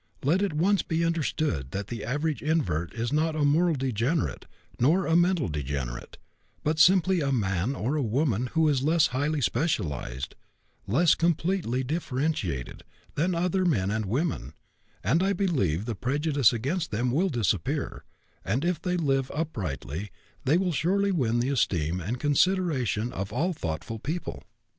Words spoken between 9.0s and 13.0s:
highly specialized, less completely differentiated,